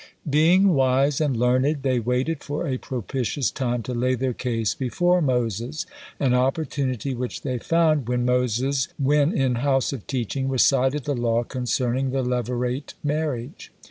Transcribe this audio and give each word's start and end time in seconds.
Being 0.27 0.69
wise 0.69 1.21
and 1.21 1.37
learned, 1.37 1.83
they 1.83 1.99
waited 1.99 2.41
for 2.43 2.65
a 2.65 2.79
propitious 2.79 3.51
time 3.51 3.83
to 3.83 3.93
lay 3.93 4.15
their 4.15 4.33
case 4.33 4.73
before 4.73 5.21
Moses, 5.21 5.85
and 6.19 6.33
opportunity 6.33 7.13
which 7.13 7.43
they 7.43 7.59
found 7.59 8.07
when 8.07 8.25
Moses 8.25 8.87
in 8.99 9.55
house 9.61 9.93
of 9.93 10.07
teaching 10.07 10.49
recited 10.49 11.03
the 11.03 11.13
law 11.13 11.43
concerning 11.43 12.09
the 12.09 12.23
levirate 12.23 12.95
marriage. 13.03 13.71